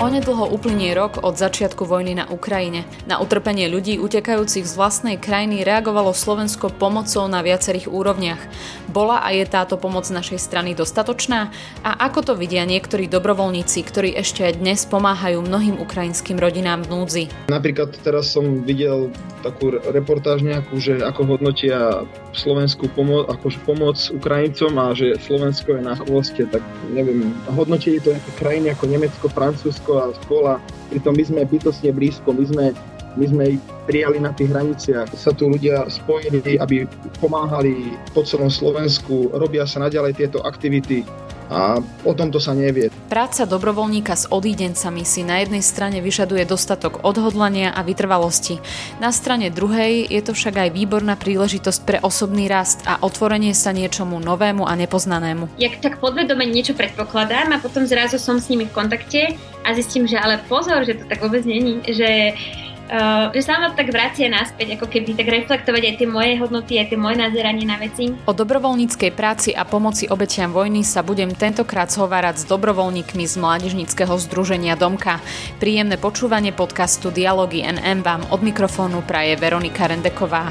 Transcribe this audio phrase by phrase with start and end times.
[0.00, 2.88] Onedlho uplynie rok od začiatku vojny na Ukrajine.
[3.04, 8.40] Na utrpenie ľudí utekajúcich z vlastnej krajiny reagovalo Slovensko pomocou na viacerých úrovniach.
[8.88, 11.52] Bola a je táto pomoc našej strany dostatočná?
[11.84, 16.96] A ako to vidia niektorí dobrovoľníci, ktorí ešte aj dnes pomáhajú mnohým ukrajinským rodinám v
[16.96, 17.24] núdzi?
[17.52, 19.12] Napríklad teraz som videl
[19.44, 25.82] takú reportáž nejakú, že ako hodnotia slovenskú pomoc, akože pomoc Ukrajincom a že Slovensko je
[25.84, 30.62] na chvoste, tak neviem, hodnotili to nejaké krajiny ako Nemecko, Francúzsko, a škola,
[30.92, 32.66] pritom my sme bytostne blízko, my sme,
[33.18, 33.44] my sme
[33.90, 35.10] prijali na tých hraniciach.
[35.16, 36.86] Sa tu ľudia spojili, aby
[37.18, 41.02] pomáhali po celom Slovensku, robia sa naďalej tieto aktivity
[41.50, 42.94] a o tomto sa nevie.
[43.10, 48.62] Práca dobrovoľníka s odídencami si na jednej strane vyžaduje dostatok odhodlania a vytrvalosti.
[49.02, 53.74] Na strane druhej je to však aj výborná príležitosť pre osobný rast a otvorenie sa
[53.74, 55.58] niečomu novému a nepoznanému.
[55.58, 59.34] Jak tak podvedome niečo predpokladám a potom zrazu som s nimi v kontakte
[59.66, 62.38] a zistím, že ale pozor, že to tak vôbec není, že
[62.90, 66.74] Uh, že sa ma tak vracia naspäť, ako keby tak reflektovať aj tie moje hodnoty,
[66.74, 68.10] aj tie moje nazeranie na veci.
[68.26, 74.10] O dobrovoľníckej práci a pomoci obetiam vojny sa budem tentokrát zhovárať s dobrovoľníkmi z Mládežnického
[74.26, 75.22] združenia Domka.
[75.62, 80.50] Príjemné počúvanie podcastu Dialógy NM vám od mikrofónu praje Veronika Rendeková.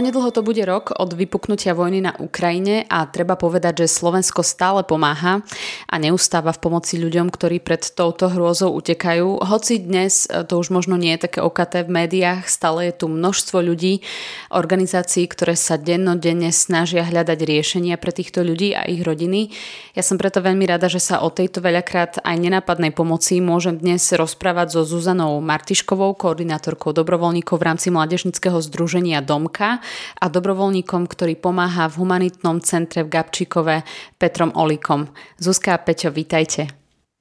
[0.00, 4.80] Onedlho to bude rok od vypuknutia vojny na Ukrajine a treba povedať, že Slovensko stále
[4.80, 5.44] pomáha
[5.92, 9.44] a neustáva v pomoci ľuďom, ktorí pred touto hrôzou utekajú.
[9.44, 13.12] Hoci dnes e, to už možno nie je také okaté v médiách, stále je tu
[13.12, 14.00] množstvo ľudí,
[14.48, 19.52] organizácií, ktoré sa dennodenne snažia hľadať riešenia pre týchto ľudí a ich rodiny.
[19.92, 24.08] Ja som preto veľmi rada, že sa o tejto veľakrát aj nenápadnej pomoci môžem dnes
[24.16, 29.84] rozprávať so Zuzanou Martiškovou, koordinátorkou dobrovoľníkov v rámci Mladežnického združenia Domka
[30.18, 33.82] a dobrovoľníkom, ktorý pomáha v humanitnom centre v Gabčíkove
[34.20, 35.10] Petrom Olikom.
[35.36, 36.80] Zuzka a Peťo, vítajte.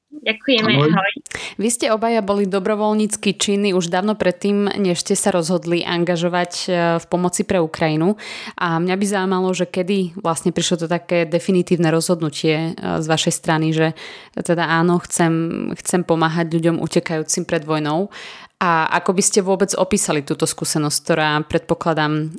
[0.10, 0.90] Ďakujeme, ahoj.
[0.90, 1.14] ahoj.
[1.62, 6.68] Vy ste obaja boli dobrovoľnícky činy už dávno predtým, než ste sa rozhodli angažovať e,
[7.00, 8.20] v pomoci pre Ukrajinu.
[8.60, 13.34] A mňa by zaujímalo, že kedy vlastne prišlo to také definitívne rozhodnutie e, z vašej
[13.38, 13.96] strany, že
[14.36, 15.32] teda áno, chcem,
[15.80, 18.12] chcem pomáhať ľuďom utekajúcim pred vojnou.
[18.60, 22.36] A ako by ste vôbec opísali túto skúsenosť, ktorá predpokladám,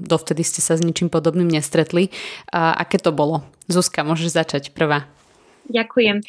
[0.00, 2.08] dovtedy ste sa s ničím podobným nestretli.
[2.48, 3.44] Aké to bolo?
[3.68, 5.04] Zuzka, môžeš začať prvá.
[5.70, 6.24] Ďakujem.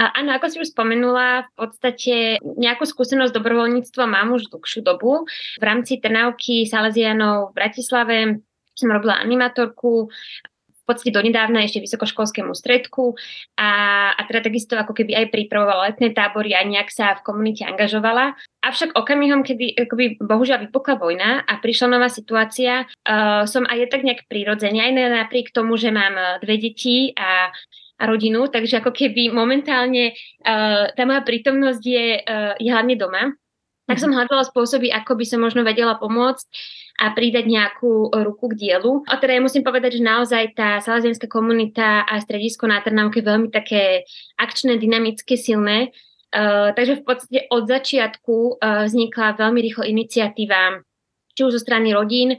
[0.00, 5.28] A, áno, ako si už spomenula, v podstate nejakú skúsenosť dobrovoľníctva mám už dlhšiu dobu.
[5.58, 8.16] V rámci Trnávky Salesianov v Bratislave
[8.72, 10.08] som robila animatorku
[10.90, 13.14] podstate donedávna ešte vysokoškolskému stredku
[13.54, 13.70] a,
[14.18, 18.34] a teda takisto ako keby aj pripravovala letné tábory a nejak sa v komunite angažovala.
[18.66, 24.02] Avšak okamihom, kedy akoby, bohužiaľ vypukla vojna a prišla nová situácia, uh, som aj tak
[24.02, 27.54] nejak prirodzene, aj napriek tomu, že mám uh, dve deti a
[28.00, 33.36] a rodinu, takže ako keby momentálne uh, tá moja prítomnosť je, uh, je hlavne doma.
[33.90, 34.02] Tak mhm.
[34.06, 36.46] som hľadala spôsoby, ako by som možno vedela pomôcť
[37.00, 39.02] a pridať nejakú ruku k dielu.
[39.08, 43.26] A teda ja musím povedať, že naozaj tá salazienská komunita a stredisko na Trnavke je
[43.26, 44.04] veľmi také
[44.36, 45.90] akčné, dynamické, silné.
[46.30, 50.78] Uh, takže v podstate od začiatku uh, vznikla veľmi rýchlo iniciatíva,
[51.34, 52.38] či už zo strany rodín,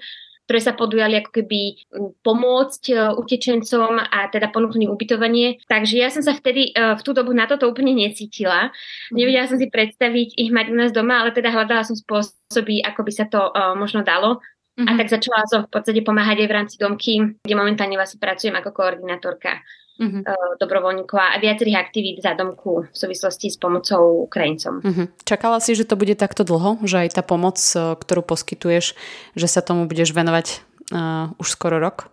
[0.52, 1.88] ktoré sa podujali ako keby
[2.28, 5.64] pomôcť uh, utečencom a teda ponúknuť ubytovanie.
[5.64, 8.68] Takže ja som sa vtedy uh, v tú dobu na toto úplne necítila.
[8.68, 9.16] Mhm.
[9.16, 13.08] Nevedela som si predstaviť ich mať u nás doma, ale teda hľadala som spôsoby, ako
[13.08, 14.44] by sa to uh, možno dalo.
[14.76, 14.88] Mm-hmm.
[14.88, 15.00] A mhm.
[15.00, 17.14] tak začala som v podstate pomáhať aj v rámci domky,
[17.48, 19.64] kde momentálne vlastne pracujem ako koordinátorka
[20.02, 20.24] mm-hmm.
[20.26, 24.82] uh, dobrovoľníkov a viacerých aktivít za domku v súvislosti s pomocou Ukrajincom.
[24.82, 25.08] Mm-hmm.
[25.22, 26.82] Čakala si, že to bude takto dlho?
[26.82, 28.98] Že aj tá pomoc, uh, ktorú poskytuješ,
[29.38, 32.10] že sa tomu budeš venovať uh, už skoro rok?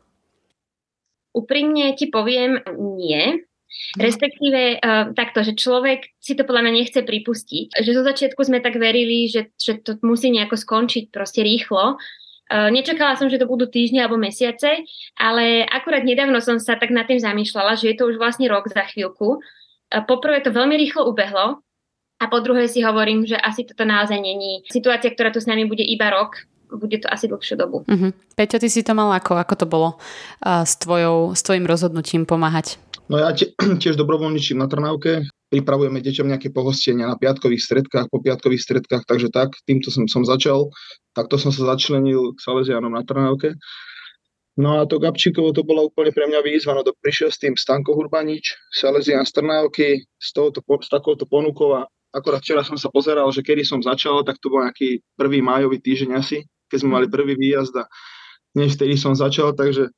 [1.32, 2.60] Úprimne ti poviem
[2.98, 3.40] nie.
[3.68, 4.00] Mhm.
[4.00, 7.78] Respektíve uh, takto, že človek si to podľa mňa nechce pripustiť.
[7.78, 12.00] Že zo začiatku sme tak verili, že, že to musí nejako skončiť proste rýchlo,
[12.48, 14.88] nečakala som, že to budú týždne alebo mesiace,
[15.20, 18.68] ale akurát nedávno som sa tak nad tým zamýšľala, že je to už vlastne rok
[18.72, 19.44] za chvíľku.
[19.88, 21.64] Eh, poprvé to veľmi rýchlo ubehlo
[22.20, 25.64] a po druhé si hovorím, že asi toto naozaj není situácia, ktorá tu s nami
[25.64, 27.88] bude iba rok, bude to asi dlhšiu dobu.
[27.88, 28.12] Uh-huh.
[28.36, 29.40] Peťo, ty si to mala ako?
[29.40, 29.96] Ako to bolo
[30.44, 32.76] uh, s, tvojou, s tvojim rozhodnutím pomáhať?
[33.08, 33.32] No ja
[33.82, 39.32] tiež dobrovoľničím na Trnávke, pripravujeme deťom nejaké pohostenia na piatkových stredkách, po piatkových stredkách, takže
[39.32, 40.68] tak, týmto som, som začal.
[41.16, 43.56] Takto som sa začlenil k Salesianom na Trnávke.
[44.58, 47.54] No a to Gabčíkovo to bola úplne pre mňa výzva, no to prišiel s tým
[47.54, 52.90] Stanko Hurbanič, Salesian z Trnávky, s, touto, s takouto ponukou a akorát včera som sa
[52.90, 56.90] pozeral, že kedy som začal, tak to bol nejaký prvý májový týždeň asi, keď sme
[56.90, 57.86] mali prvý výjazd a
[58.56, 59.92] než vtedy som začal, takže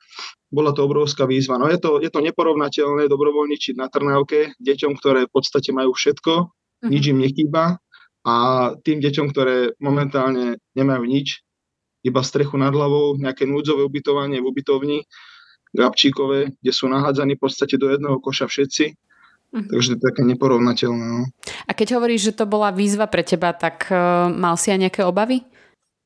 [0.50, 1.58] bola to obrovská výzva.
[1.58, 6.32] No je to, je to neporovnateľné dobrovoľničiť na Trnávke deťom, ktoré v podstate majú všetko,
[6.50, 6.90] mm-hmm.
[6.90, 7.78] nič im nechýba
[8.26, 8.34] a
[8.82, 11.46] tým deťom, ktoré momentálne nemajú nič,
[12.02, 14.98] iba strechu nad hlavou, nejaké núdzové ubytovanie v ubytovni
[15.70, 18.84] Gabčíkové, kde sú nahádzaní v podstate do jedného koša všetci.
[19.50, 19.70] Mm-hmm.
[19.70, 21.06] Takže to je také neporovnateľné.
[21.06, 21.22] No.
[21.66, 25.02] A keď hovoríš, že to bola výzva pre teba, tak uh, mal si aj nejaké
[25.02, 25.42] obavy?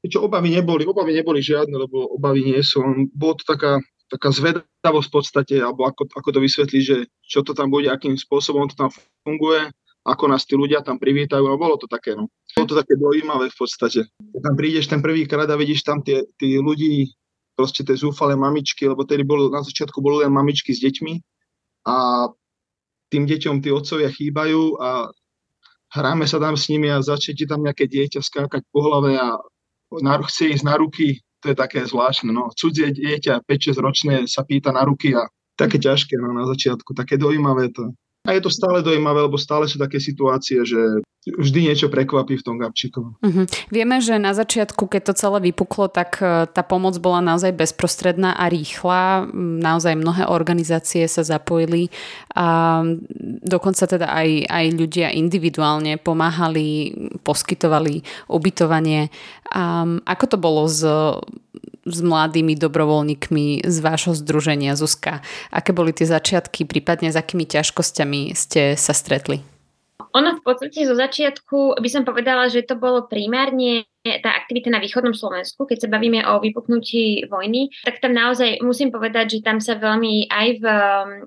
[0.04, 2.84] Čo obavy neboli, obavy neboli žiadne, lebo obavy nie sú.
[3.16, 3.80] Bolo to taká
[4.12, 8.14] taká zvedavosť v podstate, alebo ako, ako to vysvetliť, že čo to tam bude, akým
[8.14, 8.92] spôsobom to tam
[9.24, 9.72] funguje,
[10.04, 12.28] ako nás tí ľudia tam privítajú, no bolo to také, no.
[12.54, 14.04] Bolo to také dojímavé v podstate.
[14.06, 17.10] Keď tam prídeš ten prvýkrát a vidíš tam tie, tí ľudí,
[17.56, 21.14] proste tie zúfalé mamičky, lebo tedy bolo, na začiatku boli len mamičky s deťmi
[21.88, 22.28] a
[23.08, 25.08] tým deťom tí otcovia chýbajú a
[25.94, 29.38] hráme sa tam s nimi a začne ti tam nejaké dieťa skákať po hlave a
[30.00, 32.32] na, chce ísť na ruky to je také zvláštne.
[32.32, 32.48] No.
[32.56, 35.28] Cudzie dieťa 5-6 ročné sa pýta na ruky a
[35.60, 37.92] také ťažké no, na začiatku, také dojímavé to.
[38.25, 40.81] A je to stále dojímavé, lebo stále sú také situácie, že
[41.28, 43.20] vždy niečo prekvapí v tom Gabčíkovom.
[43.20, 43.44] Uh-huh.
[43.69, 48.37] Vieme, že na začiatku, keď to celé vypuklo, tak e, tá pomoc bola naozaj bezprostredná
[48.37, 49.28] a rýchla.
[49.37, 51.88] Naozaj mnohé organizácie sa zapojili
[52.32, 52.80] a
[53.44, 59.08] dokonca teda aj, aj ľudia individuálne pomáhali, poskytovali ubytovanie.
[59.54, 60.82] A ako to bolo s
[61.84, 65.20] s mladými dobrovoľníkmi z vášho združenia Zuzka.
[65.52, 69.44] Aké boli tie začiatky, prípadne s akými ťažkosťami ste sa stretli?
[69.94, 74.85] Ono v podstate zo začiatku by som povedala, že to bolo primárne tá aktivita na
[74.85, 79.64] východnom Slovensku, keď sa bavíme o vypuknutí vojny, tak tam naozaj musím povedať, že tam
[79.64, 80.64] sa veľmi aj v,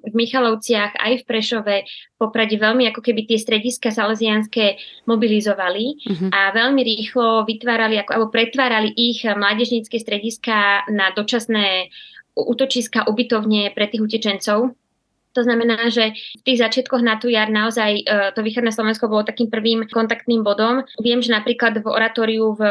[0.05, 1.77] v Michalovciach, aj v Prešove,
[2.21, 4.77] Poprade veľmi ako keby tie strediska salesianské
[5.09, 6.29] mobilizovali uh-huh.
[6.29, 11.89] a veľmi rýchlo vytvárali ako, alebo pretvárali ich mládežnícke strediska na dočasné
[12.37, 14.77] útočiska, ubytovne pre tých utečencov
[15.37, 18.03] to znamená, že v tých začiatkoch na tú jar naozaj e,
[18.33, 20.81] to východné Slovensko bolo takým prvým kontaktným bodom.
[20.97, 22.61] Viem, že napríklad v oratóriu v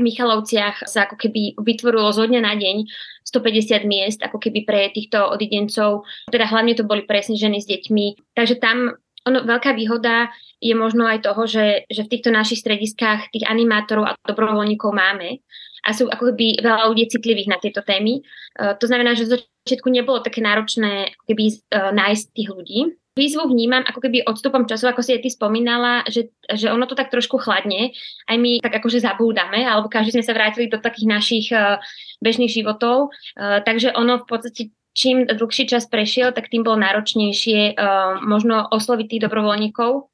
[0.00, 2.88] Michalovciach sa ako keby vytvorilo zo dňa na deň
[3.28, 6.08] 150 miest, ako keby pre týchto odidencov.
[6.32, 8.32] Teda hlavne to boli presne ženy s deťmi.
[8.32, 8.96] Takže tam
[9.28, 10.32] ono, veľká výhoda
[10.64, 15.44] je možno aj toho, že, že v týchto našich strediskách tých animátorov a dobrovoľníkov máme
[15.84, 18.20] a sú ako keby veľa ľudí citlivých na tieto témy.
[18.56, 22.80] Uh, to znamená, že zo začiatku nebolo také náročné ako keby uh, nájsť tých ľudí.
[23.18, 26.94] Výzvu vnímam ako keby odstupom času, ako si aj ty spomínala, že, že ono to
[26.94, 27.90] tak trošku chladne.
[28.30, 31.82] Aj my tak akože zabúdame, alebo každý sme sa vrátili do takých našich uh,
[32.22, 33.10] bežných životov.
[33.36, 34.62] Takže ono v podstate
[34.94, 40.10] čím dlhší čas prešiel, tak tým bolo náročnejšie uh, možno osloviť tých dobrovoľníkov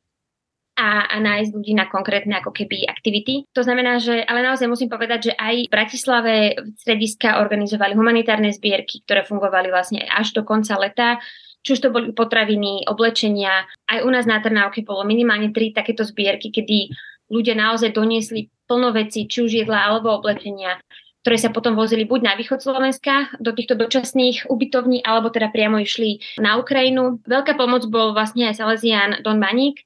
[0.76, 3.48] a, a nájsť ľudí na konkrétne ako keby aktivity.
[3.56, 6.34] To znamená, že ale naozaj musím povedať, že aj v Bratislave
[6.76, 11.18] strediska organizovali humanitárne zbierky, ktoré fungovali vlastne až do konca leta
[11.66, 13.66] či už to boli potraviny, oblečenia.
[13.90, 16.94] Aj u nás na Trnávke bolo minimálne tri takéto zbierky, kedy
[17.26, 20.78] ľudia naozaj doniesli plno veci, či už jedla alebo oblečenia,
[21.26, 25.82] ktoré sa potom vozili buď na východ Slovenska do týchto dočasných ubytovní, alebo teda priamo
[25.82, 27.18] išli na Ukrajinu.
[27.26, 29.82] Veľká pomoc bol vlastne aj Salesian Don Baník,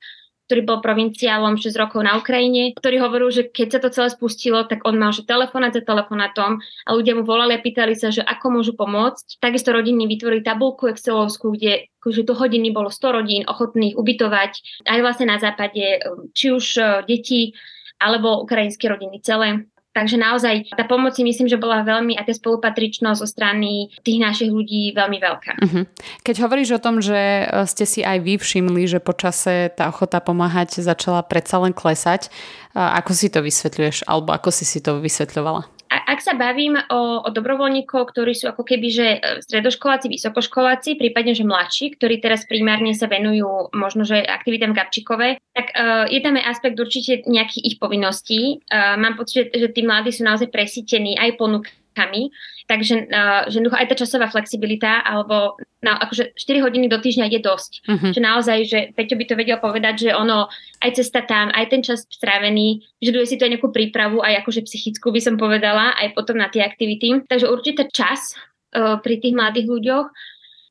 [0.50, 4.66] ktorý bol provinciálom 6 rokov na Ukrajine, ktorý hovoril, že keď sa to celé spustilo,
[4.66, 8.26] tak on mal že telefonát za telefonátom a ľudia mu volali a pýtali sa, že
[8.26, 9.38] ako môžu pomôcť.
[9.38, 14.98] Takisto rodiny vytvorili tabulku Excelovskú, kde akože do hodiny bolo 100 rodín ochotných ubytovať aj
[15.06, 16.02] vlastne na západe,
[16.34, 17.54] či už e, deti
[18.00, 19.69] alebo ukrajinské rodiny celé.
[19.90, 24.22] Takže naozaj tá pomoc si myslím, že bola veľmi, a tá spolupatričnosť zo strany tých
[24.22, 25.52] našich ľudí veľmi veľká.
[25.58, 25.84] Uh-huh.
[26.22, 30.22] Keď hovoríš o tom, že e, ste si aj vy všimli, že počase tá ochota
[30.22, 32.30] pomáhať začala predsa len klesať,
[32.70, 35.79] ako si to vysvetľuješ, alebo ako si si to vysvetľovala?
[36.10, 41.38] Ak sa bavím o, o dobrovoľníkov, ktorí sú ako keby, že e, stredoškoláci, vysokoškoláci, prípadne,
[41.38, 46.34] že mladší, ktorí teraz primárne sa venujú možno, že aktivitám Gabčíkové, tak uh, je tam
[46.34, 48.62] aj aspekt určite nejakých ich povinností.
[48.66, 52.34] Uh, mám pocit, že, že tí mladí sú naozaj presítení aj ponukami,
[52.70, 57.40] Takže uh, že aj tá časová flexibilita, alebo na, akože 4 hodiny do týždňa je
[57.42, 57.72] dosť.
[57.82, 58.10] Uh-huh.
[58.14, 60.46] Že naozaj, že Peťo by to vedel povedať, že ono,
[60.78, 64.70] aj cesta tam, aj ten čas strávený, vyžaduje si to aj nejakú prípravu, aj akože
[64.70, 67.26] psychickú by som povedala, aj potom na tie aktivity.
[67.26, 68.38] Takže určite čas
[68.78, 70.06] uh, pri tých mladých ľuďoch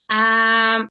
[0.10, 0.22] A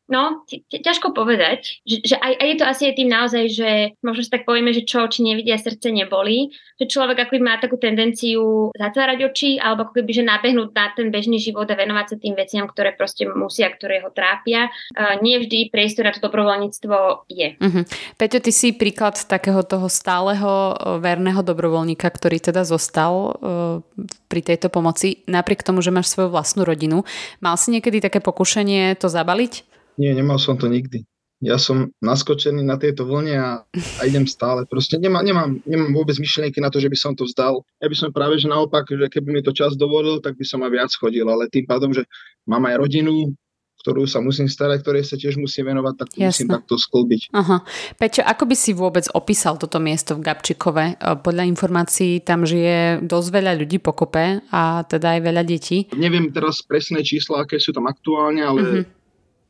[0.07, 4.23] no, ťažko povedať, že, že aj, aj je to asi aj tým naozaj, že možno
[4.23, 8.71] si tak povieme, že čo oči nevidia, srdce neboli, že človek ako má takú tendenciu
[8.79, 12.39] zatvárať oči, alebo ako keby, že nabehnúť na ten bežný život a venovať sa tým
[12.39, 14.71] veciam, ktoré proste musia, ktoré ho trápia.
[14.95, 17.59] Uh, nie vždy priestor na to dobrovoľníctvo je.
[17.59, 17.83] Uh-huh.
[18.15, 23.83] Peťo, ty si príklad takého toho stáleho verného dobrovoľníka, ktorý teda zostal uh,
[24.31, 27.03] pri tejto pomoci, napriek tomu, že máš svoju vlastnú rodinu.
[27.43, 29.67] Mal si niekedy také pokušenie to zabaliť?
[29.99, 31.03] Nie, nemal som to nikdy.
[31.39, 34.67] Ja som naskočený na tejto vlne a, a idem stále.
[34.67, 37.63] Proste nemá, nemám, nemám vôbec myšlienky na to, že by som to vzdal.
[37.79, 40.67] Ja by som práve, že naopak, že keby mi to čas dovolil, tak by som
[40.67, 41.23] aj viac chodil.
[41.31, 42.03] Ale tým pádom, že
[42.43, 43.39] mám aj rodinu,
[43.79, 47.31] ktorú sa musím starať, ktorej sa tiež musím venovať, tak to musím takto sklbiť.
[47.31, 47.63] Aha.
[47.95, 50.85] Peťo, ako by si vôbec opísal toto miesto v Gabčikove?
[50.85, 55.87] E, podľa informácií tam žije dosť veľa ľudí pokope a teda aj veľa detí.
[55.95, 58.83] Neviem teraz presné čísla, aké sú tam aktuálne, ale uh-huh.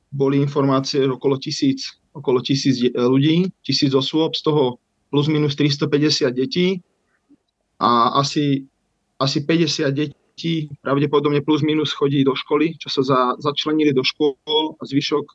[0.08, 6.80] Boli informácie okolo tisíc, okolo tisíc ľudí, tisíc osôb, z toho plus minus 350 detí
[7.80, 8.68] a asi,
[9.20, 14.06] asi 50 detí detí pravdepodobne plus minus chodí do školy, čo sa za, začlenili do
[14.06, 15.34] škôl a zvyšok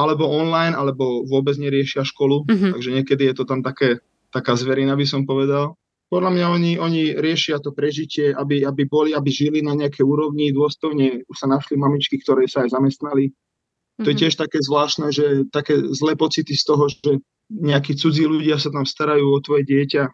[0.00, 2.72] alebo online, alebo vôbec neriešia školu, mm-hmm.
[2.72, 3.98] takže niekedy je to tam také,
[4.30, 5.74] taká zverina, by som povedal.
[6.08, 10.54] Podľa mňa oni, oni riešia to prežitie, aby, aby boli, aby žili na nejaké úrovni
[10.54, 11.26] dôstojne.
[11.26, 13.28] Už sa našli mamičky, ktoré sa aj zamestnali.
[13.98, 14.04] Mm-hmm.
[14.04, 14.22] To je mhm.
[14.22, 17.18] tiež také zvláštne, že také zlé pocity z toho, že
[17.50, 20.06] nejakí cudzí ľudia sa tam starajú o tvoje dieťa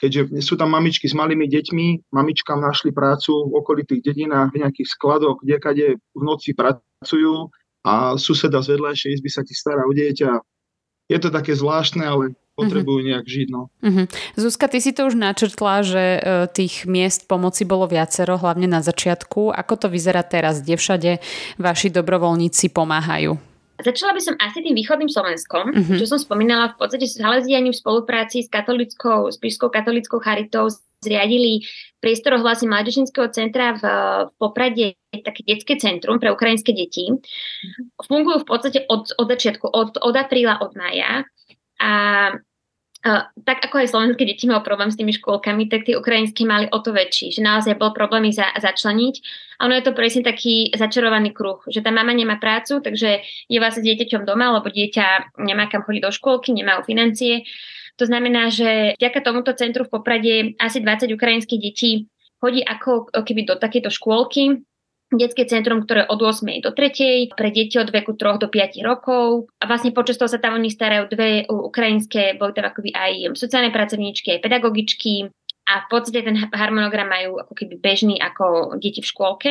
[0.00, 4.88] keďže sú tam mamičky s malými deťmi, mamičkám našli prácu v okolitých dedinách, v nejakých
[4.96, 7.52] skladoch, kde v noci pracujú
[7.84, 10.40] a suseda z vedľajšej izby sa ti stará o dieťa.
[11.12, 13.06] Je to také zvláštne, ale potrebujú mhm.
[13.12, 13.48] nejak žiť.
[13.48, 13.72] No.
[13.80, 14.06] Uh-huh.
[14.36, 16.20] Zuzka, ty si to už načrtla, že e,
[16.52, 19.50] tých miest pomoci bolo viacero, hlavne na začiatku.
[19.50, 21.10] Ako to vyzerá teraz, kde všade
[21.56, 23.40] vaši dobrovoľníci pomáhajú?
[23.80, 25.96] Začala by som asi tým východným Slovenskom, mm-hmm.
[25.96, 30.68] čo som spomínala, v podstate s Salesiani v spolupráci s katolickou, s Pískou katolickou charitou
[31.00, 31.64] zriadili
[31.98, 33.82] priestor ohlasy Mládežníckého centra v,
[34.28, 37.08] v Poprade také detské centrum pre ukrajinské deti.
[38.04, 41.24] Fungujú v podstate od, od začiatku, od, od apríla, od maja.
[41.80, 41.90] A
[43.00, 46.78] tak ako aj slovenské deti majú problém s tými škôlkami, tak tie ukrajinské mali o
[46.84, 49.14] to väčší, že naozaj bol problém ich za, začleniť.
[49.56, 53.58] A ono je to presne taký začarovaný kruh, že tá mama nemá prácu, takže je
[53.60, 57.48] vlastne dieťaťom doma, lebo dieťa nemá kam chodiť do škôlky, nemajú financie.
[57.96, 62.08] To znamená, že vďaka tomuto centru v Poprade asi 20 ukrajinských detí
[62.40, 64.64] chodí ako keby do takéto škôlky,
[65.10, 66.62] detské centrum, ktoré od 8.
[66.62, 67.34] do 3.
[67.34, 69.50] pre deti od veku 3 do 5 rokov.
[69.58, 73.74] A vlastne počas toho sa tam oni starajú dve ukrajinské, boli tam akoby aj sociálne
[73.74, 75.26] pracovníčky, aj pedagogičky
[75.66, 79.50] a v podstate ten harmonogram majú ako keby bežný ako deti v škôlke.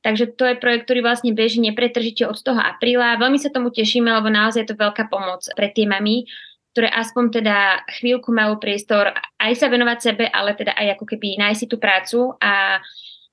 [0.00, 3.20] Takže to je projekt, ktorý vlastne beží nepretržite od toho apríla.
[3.20, 6.24] Veľmi sa tomu tešíme, lebo naozaj je to veľká pomoc pre tie mami,
[6.72, 11.36] ktoré aspoň teda chvíľku majú priestor aj sa venovať sebe, ale teda aj ako keby
[11.36, 12.80] nájsť si tú prácu a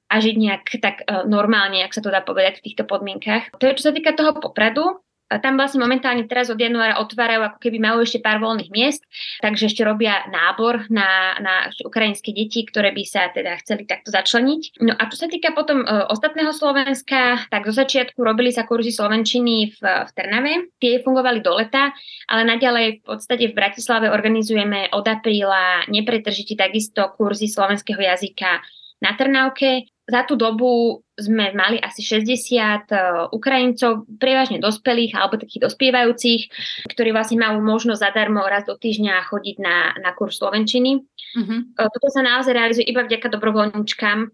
[0.08, 3.52] a žiť nejak tak uh, normálne, ak sa to dá povedať v týchto podmienkach.
[3.60, 7.60] To je, čo sa týka toho popradu, tam vlastne momentálne teraz od januára otvárajú ako
[7.60, 9.04] keby majú ešte pár voľných miest,
[9.44, 14.80] takže ešte robia nábor na, na ukrajinské deti, ktoré by sa teda chceli takto začleniť.
[14.88, 18.96] No a čo sa týka potom uh, ostatného Slovenska, tak do začiatku robili sa kurzy
[18.96, 20.54] Slovenčiny v, v Trnave.
[20.80, 21.92] Tie fungovali do leta,
[22.32, 28.64] ale naďalej v podstate v Bratislave organizujeme od apríla nepretržite takisto kurzy slovenského jazyka
[29.04, 33.00] na Trnavke za tú dobu sme mali asi 60 uh, e,
[33.36, 36.42] Ukrajincov, prevažne dospelých alebo takých dospievajúcich,
[36.88, 41.04] ktorí vlastne majú možnosť zadarmo raz do týždňa chodiť na, na kurz Slovenčiny.
[41.36, 44.32] Uh, toto sa naozaj realizuje iba vďaka dobrovoľníčkam,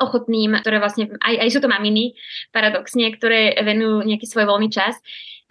[0.00, 2.16] ochotným, ktoré vlastne, aj, aj sú to maminy,
[2.50, 4.98] paradoxne, ktoré venujú nejaký svoj voľný čas.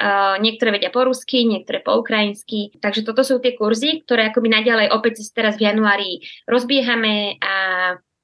[0.01, 2.74] Uh, niektoré vedia po rusky, niektoré po ukrajinsky.
[2.82, 7.54] Takže toto sú tie kurzy, ktoré akoby naďalej opäť teraz v januári rozbiehame a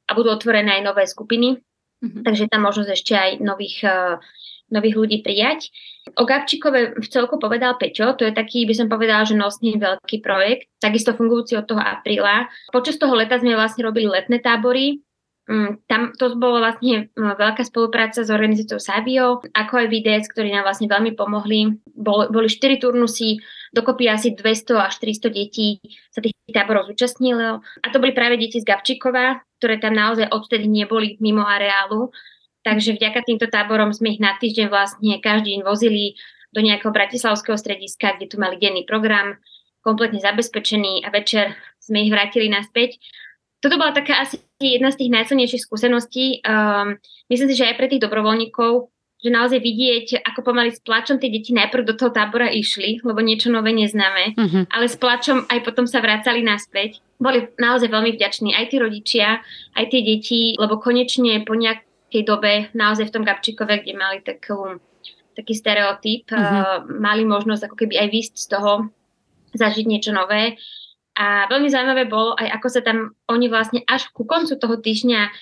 [0.07, 1.59] a budú otvorené aj nové skupiny,
[2.03, 2.23] mm-hmm.
[2.23, 4.17] takže tam možnosť ešte aj nových, uh,
[4.71, 5.69] nových ľudí prijať.
[6.15, 10.23] O Gabčíkove v celku povedal Peťo, to je taký, by som povedala, že nosný veľký
[10.23, 12.47] projekt, takisto fungujúci od toho apríla.
[12.71, 15.03] Počas toho leta sme vlastne robili letné tábory,
[15.47, 20.51] Mm, tam to bolo vlastne mm, veľká spolupráca s organizáciou Savio, ako aj VDS, ktorí
[20.51, 21.71] nám vlastne veľmi pomohli.
[21.95, 23.39] Bol, boli 4 turnusy,
[23.73, 25.79] dokopy asi 200 až 300 detí
[26.11, 27.59] sa tých táborov zúčastnilo.
[27.59, 32.11] A to boli práve deti z Gabčíkova, ktoré tam naozaj odtedy neboli mimo areálu.
[32.63, 36.19] Takže vďaka týmto táborom sme ich na týždeň vlastne každý deň vozili
[36.51, 39.39] do nejakého bratislavského strediska, kde tu mali denný program,
[39.83, 42.99] kompletne zabezpečený a večer sme ich vrátili naspäť
[43.57, 46.45] toto bola taká asi jedna z tých najsilnejších skúseností.
[46.45, 51.17] Um, myslím si, že aj pre tých dobrovoľníkov, že naozaj vidieť, ako pomaly s plačom
[51.17, 54.63] tie deti najprv do toho tábora išli, lebo niečo nové neznáme, uh-huh.
[54.69, 57.01] ale s plačom aj potom sa vracali naspäť.
[57.17, 59.41] Boli naozaj veľmi vďační aj tí rodičia,
[59.73, 64.77] aj tie deti, lebo konečne po nejakej dobe naozaj v tom Gabčíkove, kde mali takú,
[65.33, 66.37] taký stereotyp, uh-huh.
[66.37, 68.71] uh, mali možnosť ako keby aj výsť z toho,
[69.57, 70.61] zažiť niečo nové.
[71.17, 75.33] A veľmi zaujímavé bolo aj, ako sa tam oni vlastne až ku koncu toho týždňa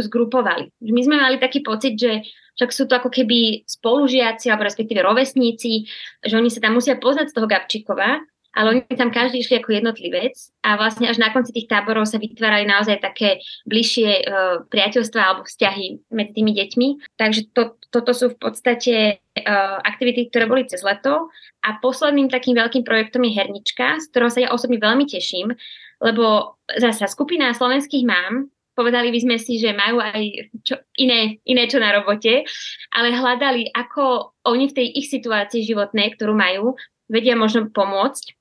[0.00, 0.72] zgrupovali.
[0.80, 2.24] My sme mali taký pocit, že
[2.56, 5.88] však sú to ako keby spolužiaci alebo respektíve rovesníci,
[6.24, 9.78] že oni sa tam musia poznať z toho Gabčíkova, ale oni tam každý išli ako
[9.78, 10.34] jednotlivec
[10.66, 15.46] a vlastne až na konci tých táborov sa vytvárali naozaj také bližšie uh, priateľstva alebo
[15.46, 16.88] vzťahy medzi tými deťmi.
[17.14, 21.30] Takže to, toto sú v podstate uh, aktivity, ktoré boli cez leto
[21.62, 25.54] a posledným takým veľkým projektom je Hernička, z ktorého sa ja osobne veľmi teším,
[26.02, 28.50] lebo zasa skupina slovenských mám
[28.80, 32.48] povedali by sme si, že majú aj čo, iné, iné čo na robote,
[32.96, 36.80] ale hľadali, ako oni v tej ich situácii životnej, ktorú majú,
[37.12, 38.32] vedia možno pomôcť.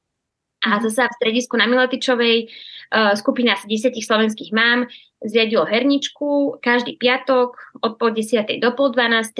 [0.63, 0.87] A mhm.
[0.87, 4.87] zase v stredisku na Miletičovej uh, skupina asi 10 slovenských mám
[5.19, 8.63] zriadilo herničku každý piatok od pol 10.
[8.63, 9.35] do pol 12.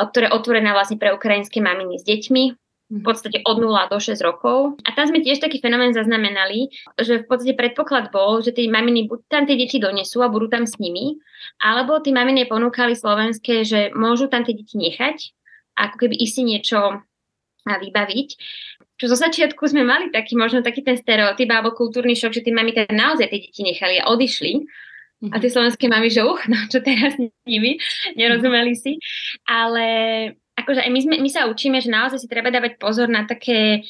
[0.00, 4.20] ktorá je otvorená vlastne pre ukrajinské maminy s deťmi v podstate od 0 do 6
[4.20, 4.76] rokov.
[4.84, 6.68] A tam sme tiež taký fenomén zaznamenali,
[7.00, 10.52] že v podstate predpoklad bol, že tie maminy buď tam tie deti donesú a budú
[10.52, 11.16] tam s nimi,
[11.64, 15.32] alebo tí maminy ponúkali slovenské, že môžu tam tie deti nechať,
[15.80, 17.00] ako keby si niečo
[17.64, 18.28] vybaviť.
[19.00, 22.52] Čo zo začiatku sme mali taký možno taký ten stereotyp alebo kultúrny šok, že tí
[22.52, 24.60] mami tam naozaj tie deti nechali a odišli.
[25.32, 27.80] A tie slovenské mami, že uch, no čo teraz s nimi,
[28.12, 29.00] nerozumeli si.
[29.48, 29.86] Ale
[30.64, 33.84] akože aj my, sme, my sa učíme, že naozaj si treba dávať pozor na také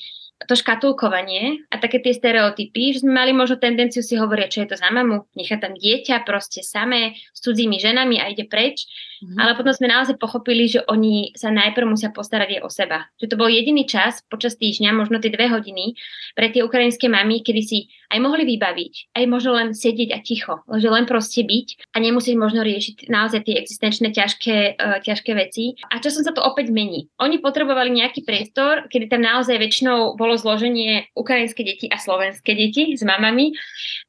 [0.45, 4.69] to škatulkovanie a také tie stereotypy, že sme mali možno tendenciu si hovoriť, čo je
[4.75, 8.85] to za mamu, nechá tam dieťa proste samé s cudzími ženami a ide preč.
[9.25, 9.41] Mm-hmm.
[9.41, 13.09] Ale potom sme naozaj pochopili, že oni sa najprv musia postarať aj o seba.
[13.17, 15.97] Že to bol jediný čas počas týždňa, možno tie dve hodiny,
[16.37, 17.79] pre tie ukrajinské mamy, kedy si
[18.13, 22.37] aj mohli vybaviť, aj možno len sedieť a ticho, že len proste byť a nemusieť
[22.37, 25.75] možno riešiť naozaj tie existenčné ťažké, uh, ťažké veci.
[25.89, 27.09] A časom sa to opäť mení.
[27.17, 32.93] Oni potrebovali nejaký priestor, kedy tam naozaj väčšinou bolo zloženie ukrajinské deti a slovenské deti
[32.95, 33.57] s mamami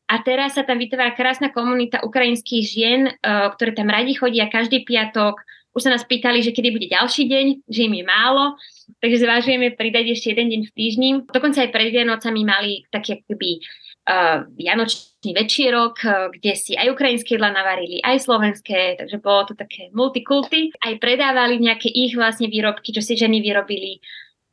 [0.05, 4.85] a teraz sa tam vytvára krásna komunita ukrajinských žien, uh, ktoré tam radi chodia každý
[4.85, 5.41] piatok.
[5.75, 8.55] Už sa nás pýtali, že kedy bude ďalší deň, že im je málo,
[9.03, 11.09] takže zvážujeme pridať ešte jeden deň v týždni.
[11.27, 13.59] Dokonca aj pred Vianocami mali taký akoby
[14.07, 19.53] uh, vianočný večierok, uh, kde si aj ukrajinské jedla navarili, aj slovenské, takže bolo to
[19.57, 20.71] také multikulty.
[20.79, 23.99] Aj predávali nejaké ich vlastne výrobky, čo si ženy vyrobili.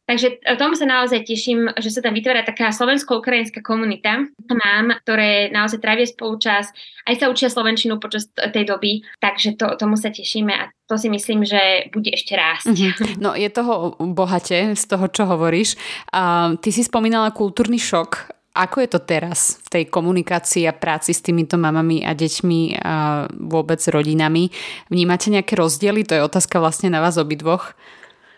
[0.02, 4.26] Takže tomu sa naozaj teším, že sa tam vytvára taká slovensko-ukrajinská komunita.
[4.50, 6.74] Mám, ktoré naozaj trávia spolu čas,
[7.06, 11.06] aj sa učia slovenčinu počas tej doby, takže to, tomu sa tešíme a to si
[11.06, 12.74] myslím, že bude ešte rásť.
[12.74, 13.22] Mm-hmm.
[13.22, 15.78] No je toho bohate z toho, čo hovoríš.
[16.10, 18.42] Uh, ty si spomínala kultúrny šok.
[18.52, 23.24] Ako je to teraz v tej komunikácii a práci s týmito mamami a deťmi a
[23.32, 24.52] vôbec rodinami?
[24.92, 26.04] Vnímate nejaké rozdiely?
[26.04, 27.72] To je otázka vlastne na vás obidvoch.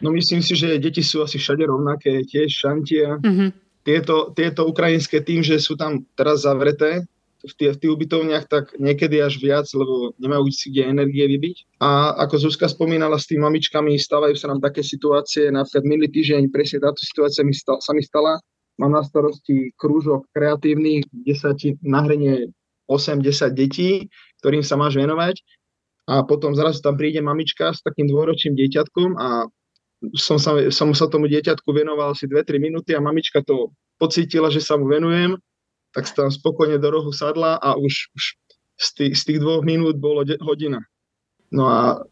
[0.04, 3.16] No myslím si, že deti sú asi všade rovnaké, tiež šantia.
[3.24, 3.48] Mm-hmm.
[3.84, 7.08] Tieto, tieto ukrajinské tým, že sú tam teraz zavreté
[7.44, 11.80] v tých, v tých ubytovniach, tak niekedy až viac, lebo nemajú si kde energie vybiť.
[11.80, 16.48] A ako Zuzka spomínala s tými mamičkami, stávajú sa nám také situácie, napríklad minulý týždeň
[16.48, 18.40] presne táto situácia mi sta, sa mi stala.
[18.80, 22.48] Mám na starosti krúžok kreatívny, kde sa ti nahrenie
[22.88, 24.08] 8-10 detí,
[24.40, 25.40] ktorým sa máš venovať
[26.04, 29.48] a potom zrazu tam príde mamička s takým dôročným dieťatkom a
[30.12, 34.60] som sa, som sa tomu dieťatku venoval asi 2-3 minúty a mamička to pocítila, že
[34.60, 35.40] sa mu venujem,
[35.94, 38.24] tak sa tam spokojne do rohu sadla a už, už
[38.76, 40.82] z, tých, z tých dvoch minút bolo de- hodina.
[41.54, 42.02] No a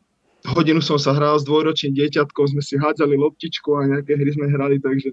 [0.54, 4.46] hodinu som sa hral s dvojročným dieťatkom, sme si hádzali loptičku a nejaké hry sme
[4.50, 5.10] hrali, takže,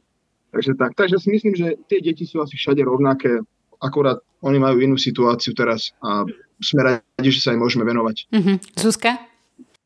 [0.54, 0.94] takže tak.
[0.94, 3.42] Takže si myslím, že tie deti sú asi všade rovnaké,
[3.82, 6.24] akorát oni majú inú situáciu teraz a
[6.60, 8.30] sme radi, že sa im môžeme venovať.
[8.30, 8.56] Mm-hmm.
[8.78, 9.29] Zuzka?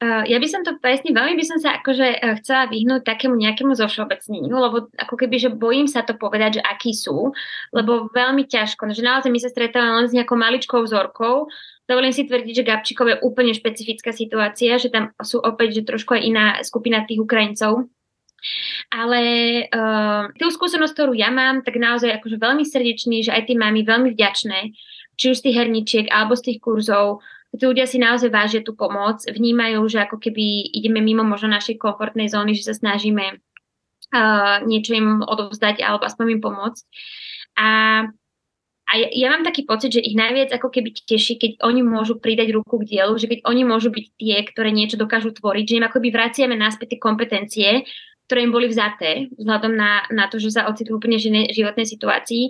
[0.04, 3.40] Uh, ja by som to presne, veľmi by som sa akože uh, chcela vyhnúť takému
[3.40, 7.32] nejakému zovšeobecneniu, lebo ako keby, že bojím sa to povedať, že akí sú,
[7.72, 11.48] lebo veľmi ťažko, že naozaj my sa stretávame len s nejakou maličkou vzorkou,
[11.88, 16.20] dovolím si tvrdiť, že Gabčíkov je úplne špecifická situácia, že tam sú opäť, že trošku
[16.20, 17.88] aj iná skupina tých Ukrajincov,
[18.92, 19.24] ale
[19.72, 23.88] uh, tú skúsenosť, ktorú ja mám, tak naozaj akože veľmi srdečný, že aj tí mami
[23.88, 24.76] veľmi vďačné,
[25.16, 28.74] či už z tých herničiek alebo z tých kurzov, tí ľudia si naozaj vážia tú
[28.74, 34.58] pomoc, vnímajú, že ako keby ideme mimo možno našej komfortnej zóny, že sa snažíme uh,
[34.66, 36.84] niečo im odovzdať alebo aspoň im pomôcť.
[37.62, 37.70] A,
[38.90, 42.18] a ja, ja mám taký pocit, že ich najviac ako keby teší, keď oni môžu
[42.18, 45.78] pridať ruku k dielu, že keď oni môžu byť tie, ktoré niečo dokážu tvoriť, že
[45.78, 47.70] im akoby vraciame naspäť tie kompetencie,
[48.26, 52.50] ktoré im boli vzaté, vzhľadom na, na to, že sa ocitli úplne v životnej situácii.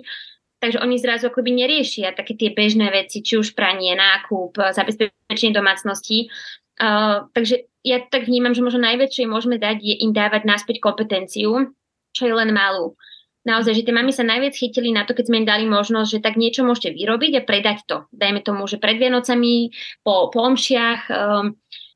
[0.64, 6.32] Takže oni zrazu akoby neriešia také tie bežné veci, či už pranie, nákup, zabezpečenie domácnosti.
[6.80, 11.68] Uh, takže ja tak vnímam, že možno najväčšie môžeme dať je im dávať naspäť kompetenciu,
[12.16, 12.96] čo je len malú
[13.44, 16.24] naozaj, že tie mami sa najviac chytili na to, keď sme im dali možnosť, že
[16.24, 17.96] tak niečo môžete vyrobiť a predať to.
[18.10, 21.52] Dajme tomu, že pred Vianocami, po, po omšiach, um,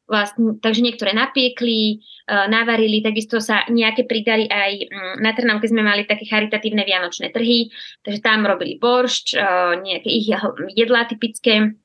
[0.09, 5.85] vlastne, takže niektoré napiekli, uh, navarili, takisto sa nejaké pridali aj um, na Trnavke sme
[5.85, 7.69] mali také charitatívne vianočné trhy,
[8.01, 10.33] takže tam robili boršč, uh, nejaké ich
[10.75, 11.77] jedlá typické.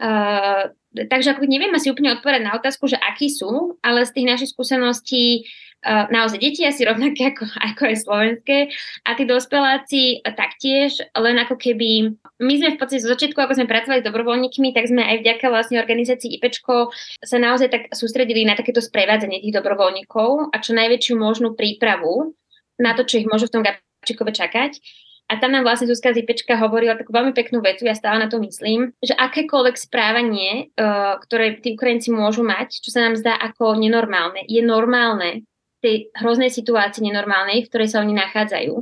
[0.00, 4.26] Uh, takže ako neviem asi úplne odpovedať na otázku, že akí sú, ale z tých
[4.28, 5.44] našich skúseností
[5.84, 8.58] naozaj deti asi rovnaké ako, ako aj slovenské
[9.04, 13.70] a tí dospeláci taktiež, len ako keby my sme v podstate zo začiatku, ako sme
[13.70, 16.90] pracovali s dobrovoľníkmi, tak sme aj vďaka vlastne organizácii IPčko
[17.22, 22.34] sa naozaj tak sústredili na takéto sprevádzanie tých dobrovoľníkov a čo najväčšiu možnú prípravu
[22.80, 24.82] na to, čo ich môžu v tom Gabčíkove čakať.
[25.24, 28.36] A tam nám vlastne Zuzka Zipečka hovorila takú veľmi peknú vetu, ja stále na to
[28.44, 33.72] myslím, že akékoľvek správanie, uh, ktoré tí Ukrajinci môžu mať, čo sa nám zdá ako
[33.80, 35.48] nenormálne, je normálne
[35.84, 38.74] tej hroznej situácii nenormálnej, v ktorej sa oni nachádzajú.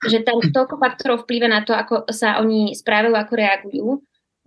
[0.00, 3.88] Že tam toľko faktorov vplýva na to, ako sa oni správajú, ako reagujú,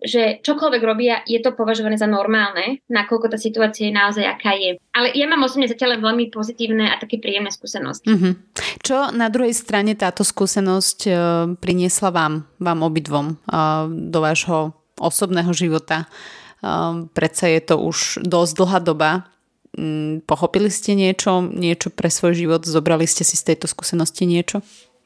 [0.03, 4.75] že čokoľvek robia, je to považované za normálne, nakoľko tá situácia je naozaj aká je.
[4.91, 8.12] Ale ja mám osobne zatiaľ veľmi pozitívne a také príjemné skúsenosti.
[8.12, 8.34] Mm-hmm.
[8.84, 11.15] Čo na druhej strane táto skúsenosť uh,
[11.56, 16.12] priniesla vám, vám obidvom uh, do vášho osobného života?
[16.60, 19.10] Uh, predsa je to už dosť dlhá doba
[19.73, 24.62] Mm, pochopili ste niečo, niečo pre svoj život, zobrali ste si z tejto skúsenosti niečo?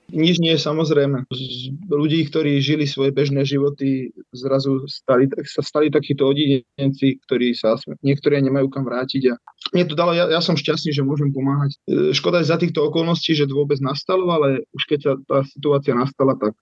[0.07, 1.27] Nič nie, samozrejme.
[1.27, 7.75] Z ľudí, ktorí žili svoje bežné životy, zrazu stali, sa stali takíto odidenci, ktorí sa,
[7.99, 9.23] niektorí nemajú kam vrátiť.
[9.31, 9.39] A
[9.75, 11.75] mne to dalo, ja, ja som šťastný, že môžem pomáhať.
[11.91, 15.37] E, škoda je za týchto okolností, že to vôbec nastalo, ale už keď sa tá
[15.43, 16.55] situácia nastala, tak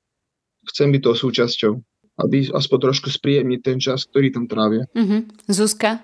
[0.74, 1.74] chcem byť to súčasťou,
[2.26, 4.89] aby aspoň trošku spríjemniť ten čas, ktorý tam trávia.
[4.98, 5.22] Uh-huh.
[5.46, 6.02] Zuzka,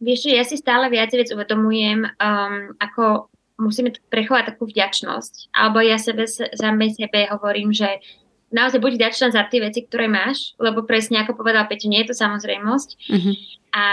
[0.00, 3.28] Vieš, ja si stále viac vec uvedomujem, um, ako
[3.60, 5.52] musíme prechovať takú vďačnosť.
[5.52, 8.00] Alebo ja sebe, same sebe hovorím, že
[8.48, 12.10] naozaj buď vďačná za tie veci, ktoré máš, lebo presne ako povedal Peťo, nie je
[12.10, 12.88] to samozrejmosť.
[13.12, 13.34] Uh-huh.
[13.76, 13.84] A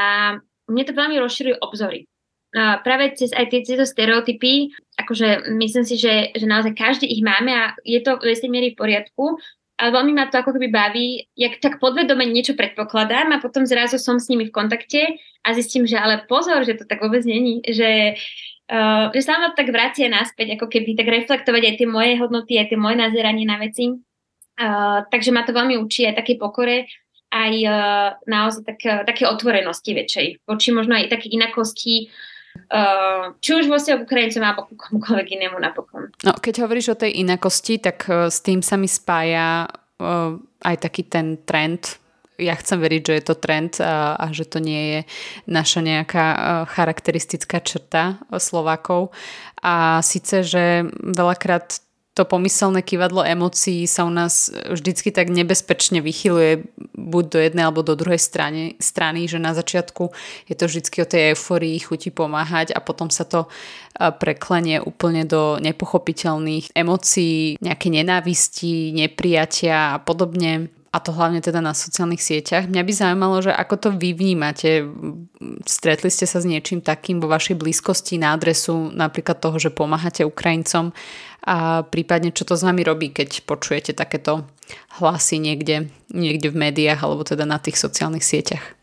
[0.71, 2.07] mne to veľmi rozširuje obzory.
[2.55, 7.21] A práve cez aj tie, tieto stereotypy, akože myslím si, že, že naozaj každý ich
[7.21, 9.37] máme a je to v istej miery v poriadku,
[9.77, 14.01] ale veľmi ma to ako keby baví, jak tak podvedome niečo predpokladám a potom zrazu
[14.01, 17.61] som s nimi v kontakte a zistím, že ale pozor, že to tak vôbec není,
[17.61, 18.17] že,
[18.73, 22.57] uh, že sa ma tak vracia naspäť, ako keby tak reflektovať aj tie moje hodnoty,
[22.57, 23.93] aj tie moje nazeranie na veci.
[24.57, 26.89] Uh, takže ma to veľmi učí aj také pokore,
[27.29, 32.36] aj uh, naozaj tak, také otvorenosti väčšej, voči možno aj také inakosti, Uh,
[33.43, 36.09] či už vzťahu k Ukrajincom alebo komukoľvek inému napokon.
[36.25, 40.75] No, keď hovoríš o tej inakosti, tak uh, s tým sa mi spája uh, aj
[40.81, 42.01] taký ten trend,
[42.37, 44.99] ja chcem veriť, že je to trend a, a že to nie je
[45.49, 46.25] naša nejaká
[46.69, 49.09] charakteristická črta Slovákov.
[49.65, 51.81] A síce, že veľakrát
[52.17, 56.65] to pomyselné kývadlo emócií sa u nás vždycky tak nebezpečne vychyluje
[56.97, 60.09] buď do jednej alebo do druhej strany, strany, že na začiatku
[60.49, 63.45] je to vždycky o tej euforii, chuti pomáhať a potom sa to
[63.97, 71.77] preklenie úplne do nepochopiteľných emócií, nejaké nenávisti, neprijatia a podobne a to hlavne teda na
[71.77, 72.65] sociálnych sieťach.
[72.65, 74.81] Mňa by zaujímalo, že ako to vy vnímate.
[75.69, 80.25] Stretli ste sa s niečím takým vo vašej blízkosti na adresu napríklad toho, že pomáhate
[80.25, 80.97] Ukrajincom
[81.45, 84.49] a prípadne čo to s vami robí, keď počujete takéto
[84.97, 88.73] hlasy niekde, niekde v médiách alebo teda na tých sociálnych sieťach?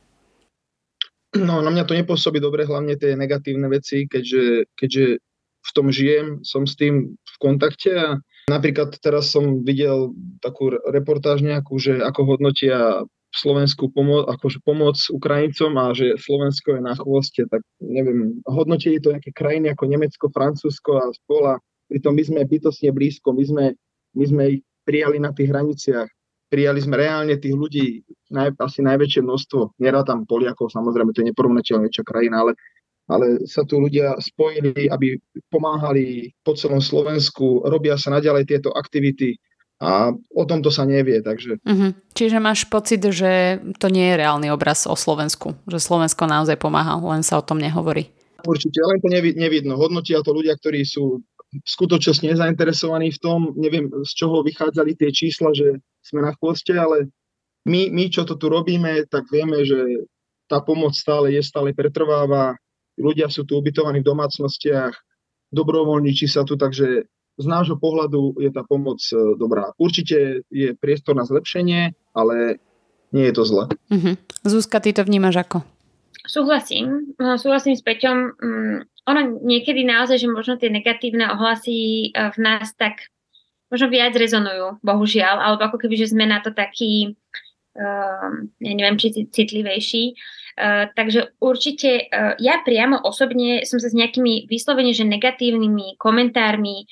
[1.35, 5.19] No, na mňa to nepôsobí dobre, hlavne tie negatívne veci, keďže, keďže
[5.65, 10.13] v tom žijem, som s tým v kontakte a napríklad teraz som videl
[10.45, 13.05] takú reportáž nejakú, že ako hodnotia
[13.35, 19.11] Slovensku pomoc, akože pomoc Ukrajincom a že Slovensko je na chvoste, tak neviem, hodnotili to
[19.11, 23.65] nejaké krajiny ako Nemecko, Francúzsko a spola Pritom my sme bytosne blízko, my sme,
[24.17, 26.09] my sme ich prijali na tých hraniciach.
[26.49, 29.81] Prijali sme reálne tých ľudí naj, asi najväčšie množstvo.
[30.07, 32.53] tam Poliakov, samozrejme, to je neporovnateľne väčšia krajina, ale,
[33.09, 35.21] ale sa tu ľudia spojili, aby
[35.53, 39.37] pomáhali po celom Slovensku, robia sa naďalej tieto aktivity
[39.83, 41.21] a o tomto sa nevie.
[41.21, 41.61] Takže...
[41.61, 41.91] Uh-huh.
[42.17, 46.97] Čiže máš pocit, že to nie je reálny obraz o Slovensku, že Slovensko naozaj pomáha,
[46.97, 48.09] len sa o tom nehovorí.
[48.45, 49.09] Určite, len to
[49.41, 49.77] nevidno.
[49.77, 51.25] Hodnotia to ľudia, ktorí sú
[51.65, 57.09] skutočnosť nezainteresovaní v tom, neviem z čoho vychádzali tie čísla, že sme na chvoste, ale
[57.65, 59.79] my, my čo to tu robíme, tak vieme, že
[60.51, 62.59] tá pomoc stále je, stále pretrváva,
[62.99, 64.95] ľudia sú tu ubytovaní v domácnostiach,
[65.55, 69.75] dobrovoľníči sa tu, takže z nášho pohľadu je tá pomoc e, dobrá.
[69.79, 72.63] Určite je priestor na zlepšenie, ale
[73.11, 73.65] nie je to zle.
[73.91, 74.15] Uh-huh.
[74.47, 75.67] Zuzka, ty to vnímaš ako?
[76.25, 77.15] Súhlasím.
[77.19, 78.19] No, súhlasím s Peťom.
[78.39, 83.11] Um, ono niekedy naozaj, že možno tie negatívne ohlasy uh, v nás tak
[83.69, 87.19] možno viac rezonujú, bohužiaľ, alebo ako keby, že sme na to taký,
[87.75, 88.31] uh,
[88.63, 90.15] ja neviem, či citlivejší.
[90.15, 90.44] Uh,
[90.95, 96.87] takže určite uh, ja priamo osobne som sa s nejakými vyslovene, že negatívnymi komentármi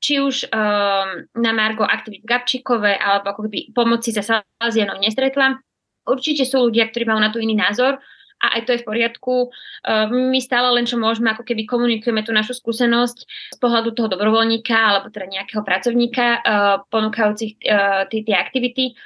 [0.00, 5.60] či už um, na Margo aktivít Gabčíkové alebo ako keby pomoci za Salesianov nestretla.
[6.08, 8.00] Určite sú ľudia, ktorí majú na to iný názor
[8.40, 9.52] a aj to je v poriadku.
[9.84, 13.18] Um, my stále len čo môžeme, ako keby komunikujeme tú našu skúsenosť
[13.52, 16.40] z pohľadu toho dobrovoľníka alebo teda nejakého pracovníka uh,
[16.88, 18.96] ponúkajúcich uh, tie aktivity.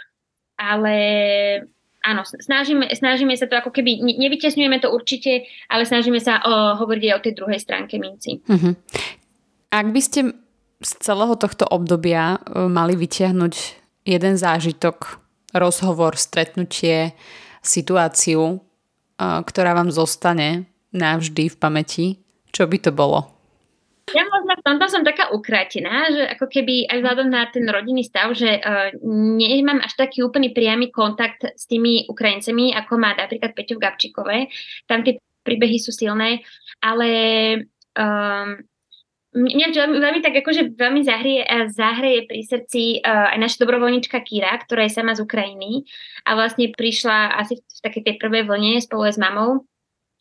[0.54, 0.94] Ale
[2.04, 7.02] áno, snažíme, snažíme sa to ako keby, nevytesňujeme to určite, ale snažíme sa uh, hovoriť
[7.08, 8.44] aj o tej druhej stránke minci.
[8.44, 8.76] Uh-huh.
[9.72, 10.20] Ak by ste
[10.84, 13.54] z celého tohto obdobia e, mali vytiahnuť
[14.04, 15.18] jeden zážitok,
[15.56, 17.16] rozhovor, stretnutie,
[17.64, 18.58] situáciu, e,
[19.18, 22.06] ktorá vám zostane navždy v pamäti,
[22.52, 23.33] čo by to bolo?
[24.44, 28.36] Možno v tomto som taká ukratená, že ako keby aj vzhľadom na ten rodinný stav,
[28.36, 28.92] že uh,
[29.40, 34.52] nemám až taký úplný priamy kontakt s tými Ukrajincami, ako má napríklad Peťo Gabčíkové.
[34.84, 35.16] Tam tie
[35.48, 36.44] príbehy sú silné,
[36.84, 37.08] ale
[37.96, 38.60] um,
[39.32, 41.40] mňa veľmi, veľmi tak akože veľmi zahrie,
[41.72, 45.88] zahreje pri srdci uh, aj naša dobrovoľnička Kira, ktorá je sama z Ukrajiny
[46.28, 49.64] a vlastne prišla asi v, v takej tej prvej vlne spolu s mamou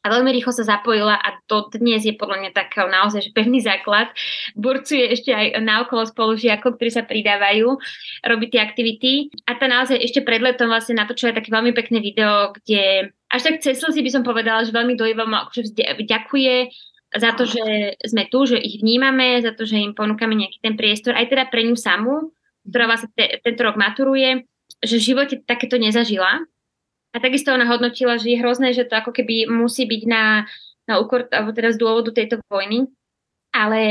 [0.04, 3.63] a veľmi rýchlo sa zapojila a to dnes je podľa mňa tak naozaj že pevný
[3.63, 4.12] základ.
[4.52, 7.80] Burcuje ešte aj naokolo spolužiakov, ktorí sa pridávajú,
[8.28, 9.32] robí tie aktivity.
[9.48, 13.63] A tá naozaj ešte pred letom vlastne natočila také veľmi pekné video, kde až tak
[13.63, 15.72] cez slzy by som povedala, že veľmi dojímavo akože
[16.04, 16.56] ďakuje
[17.13, 20.76] za to, že sme tu, že ich vnímame, za to, že im ponúkame nejaký ten
[20.76, 22.34] priestor, aj teda pre ňu samú,
[22.66, 24.50] ktorá vlastne te, tento rok maturuje,
[24.82, 26.42] že v živote takéto nezažila.
[27.13, 30.49] A takisto ona hodnotila, že je hrozné, že to ako keby musí byť na,
[30.89, 32.89] na úkor, alebo teda z dôvodu tejto vojny.
[33.54, 33.82] Ale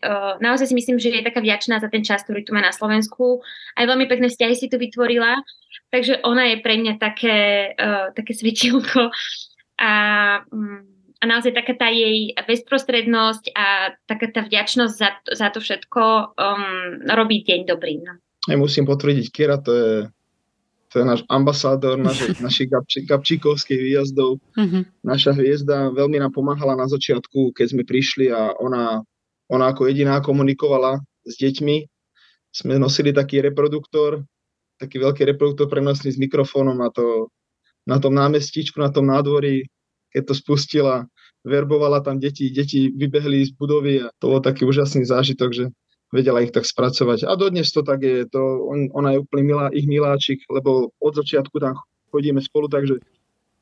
[0.00, 2.72] uh, naozaj si myslím, že je taká vďačná za ten čas, ktorý tu má na
[2.72, 3.44] Slovensku.
[3.76, 5.44] Aj veľmi pekné vzťahy si tu vytvorila.
[5.92, 9.12] Takže ona je pre mňa také, uh, také svetilko.
[9.76, 9.92] A
[10.48, 10.88] um,
[11.20, 17.04] a naozaj taká tá jej bezprostrednosť a taká tá vďačnosť za, za to všetko um,
[17.12, 18.00] robí deň dobrý.
[18.00, 18.16] No.
[18.48, 19.92] Ja musím potvrdiť, Kira, to je,
[20.90, 24.42] to je náš ambasádor naši, našich gabči, gabčíkovských výjazdov.
[24.58, 24.82] Mm-hmm.
[25.06, 29.00] Naša hviezda veľmi nám pomáhala na začiatku, keď sme prišli a ona,
[29.46, 31.86] ona ako jediná komunikovala s deťmi.
[32.50, 34.26] Sme nosili taký reproduktor,
[34.82, 37.30] taký veľký reproduktor prenosný s mikrofónom a to
[37.86, 39.70] na tom námestičku, na tom nádvorí
[40.10, 41.06] keď to spustila,
[41.46, 45.64] verbovala tam deti, deti vybehli z budovy a to bol taký úžasný zážitok, že
[46.10, 47.24] vedela ich tak spracovať.
[47.26, 51.12] A dodnes to tak je, to, on, ona je úplný milá, ich miláčik, lebo od
[51.14, 51.78] začiatku tam
[52.10, 52.98] chodíme spolu, takže,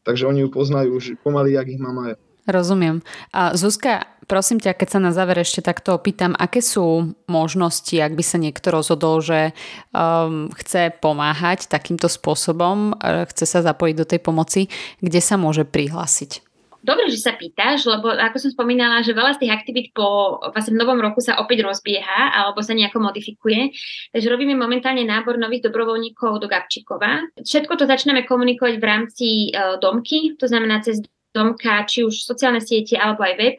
[0.03, 2.17] takže oni ju poznajú už pomaly, jak ich mama je.
[2.49, 3.05] Rozumiem.
[3.37, 8.17] A Zuzka, prosím ťa, keď sa na záver ešte takto opýtam, aké sú možnosti, ak
[8.17, 9.53] by sa niekto rozhodol, že
[9.93, 14.73] um, chce pomáhať takýmto spôsobom, uh, chce sa zapojiť do tej pomoci,
[15.05, 16.48] kde sa môže prihlásiť?
[16.79, 20.79] Dobre, že sa pýtaš, lebo ako som spomínala, že veľa z tých aktivít po vlastne
[20.79, 23.75] v novom roku sa opäť rozbieha alebo sa nejako modifikuje.
[24.15, 27.35] Takže robíme momentálne nábor nových dobrovoľníkov do Gabčíkova.
[27.43, 32.59] Všetko to začneme komunikovať v rámci uh, domky, to znamená cez Tomka, či už sociálne
[32.59, 33.57] siete alebo aj web,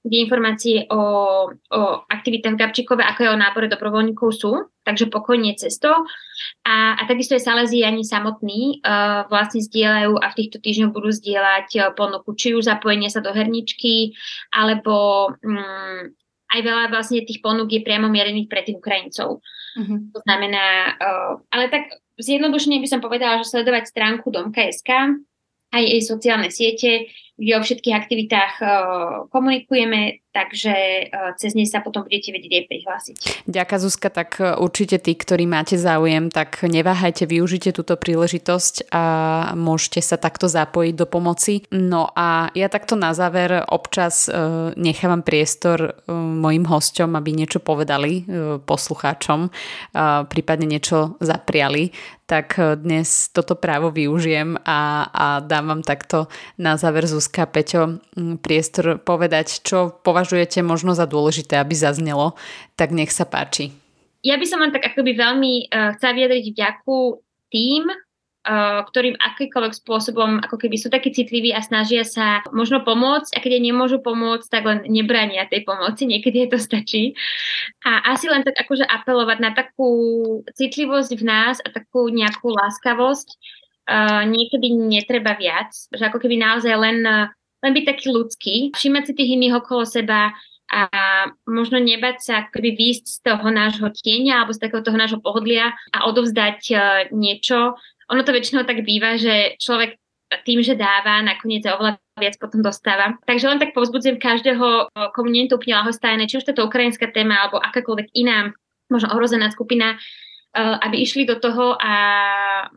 [0.00, 1.02] kde informácie o,
[1.52, 5.92] o aktivitách Gabčíkové, ako je o nábore dobrovoľníkov sú, takže pokojne cesto.
[6.64, 11.68] A, a takisto je Salesiani samotní uh, vlastne zdieľajú a v týchto týždňoch budú zdieľať
[11.76, 14.16] uh, ponuku, či už zapojenie sa do herničky,
[14.56, 16.08] alebo um,
[16.50, 19.44] aj veľa vlastne tých ponúk je priamo mierených pre tých Ukrajincov.
[19.76, 19.98] Uh-huh.
[20.16, 25.20] To znamená, uh, ale tak zjednodušene by som povedala, že sledovať stránku domka.sk,
[25.70, 28.68] aj jej sociálne siete, kde o všetkých aktivitách uh,
[29.32, 33.16] komunikujeme, takže uh, cez nej sa potom budete vedieť aj prihlásiť.
[33.48, 39.04] Ďakujem Zuzka, tak uh, určite tí, ktorí máte záujem, tak neváhajte, využite túto príležitosť a
[39.56, 41.64] môžete sa takto zapojiť do pomoci.
[41.72, 44.28] No a ja takto na záver občas
[44.76, 48.28] nechávam priestor mojim hosťom, aby niečo povedali
[48.68, 49.48] poslucháčom,
[50.28, 51.96] prípadne niečo zapriali.
[52.30, 57.98] Tak dnes toto právo využijem a, a dám vám takto na záver Zuzka Peťo
[58.38, 62.38] priestor povedať, čo považujete možno za dôležité, aby zaznelo,
[62.78, 63.74] tak nech sa páči.
[64.22, 66.98] Ja by som vám tak akoby veľmi uh, chcela vyjadriť vďaku
[67.50, 67.82] tým,
[68.40, 73.60] ktorým akýkoľvek spôsobom ako keby sú takí citliví a snažia sa možno pomôcť a keď
[73.60, 77.12] nemôžu pomôcť, tak len nebrania tej pomoci, niekedy je to stačí.
[77.84, 79.92] A asi len tak akože apelovať na takú
[80.56, 83.28] citlivosť v nás a takú nejakú láskavosť,
[84.24, 87.04] niekedy netreba viac, že ako keby naozaj len,
[87.60, 90.32] len byť taký ľudský, všimať si tých iných okolo seba,
[90.70, 90.86] a
[91.50, 95.74] možno nebať sa keby výjsť z toho nášho tieňa alebo z takého toho nášho pohodlia
[95.90, 96.62] a odovzdať
[97.10, 97.74] niečo,
[98.10, 99.96] ono to väčšinou tak býva, že človek
[100.46, 103.18] tým, že dáva, nakoniec oveľa viac potom dostáva.
[103.26, 107.10] Takže len tak povzbudzujem každého, komu nie je to úplne lahostajné, či už to ukrajinská
[107.10, 108.54] téma alebo akákoľvek iná,
[108.86, 111.92] možno ohrozená skupina, eh, aby išli do toho a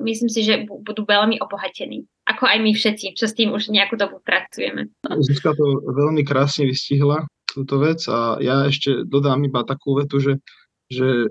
[0.02, 2.10] myslím si, že budú veľmi obohatení.
[2.26, 4.90] Ako aj my všetci, čo s tým už nejakú dobu pracujeme.
[5.06, 10.42] Zuzka to veľmi krásne vystihla, túto vec a ja ešte dodám iba takú vetu, že,
[10.90, 11.30] že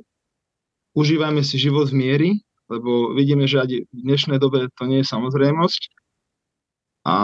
[0.95, 2.31] užívajme si život v miery,
[2.73, 5.93] lebo vidíme, že aj v dnešnej dobe to nie je samozrejmosť.
[7.03, 7.17] A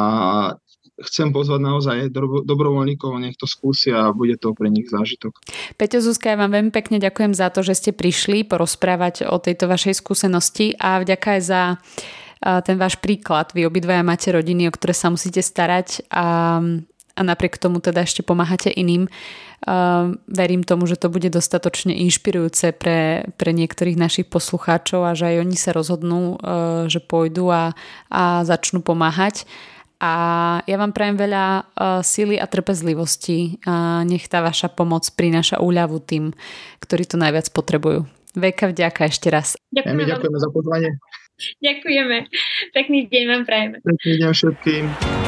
[0.99, 1.97] chcem pozvať naozaj
[2.43, 5.39] dobrovoľníkov, nech to skúsia a bude to pre nich zážitok.
[5.79, 9.71] Peťo Zuzka, ja vám veľmi pekne ďakujem za to, že ste prišli porozprávať o tejto
[9.71, 11.63] vašej skúsenosti a vďaka aj za
[12.39, 13.51] ten váš príklad.
[13.55, 16.59] Vy obidvaja máte rodiny, o ktoré sa musíte starať a,
[17.15, 19.11] a napriek tomu teda ešte pomáhate iným.
[19.59, 25.35] Uh, verím tomu, že to bude dostatočne inšpirujúce pre, pre niektorých našich poslucháčov a že
[25.35, 27.75] aj oni sa rozhodnú, uh, že pôjdu a,
[28.07, 29.51] a začnú pomáhať.
[29.99, 30.13] A
[30.63, 31.45] ja vám prajem veľa
[31.75, 36.31] uh, síly a trpezlivosti a nech tá vaša pomoc prináša úľavu tým,
[36.79, 38.07] ktorí to najviac potrebujú.
[38.39, 39.59] Veka, vďaka ešte raz.
[39.75, 40.91] Ďakujeme, ja ďakujeme za pozvanie.
[41.59, 42.17] Ďakujeme.
[42.75, 43.77] Pekný deň vám prajeme.
[43.83, 45.28] Pekný deň všetkým.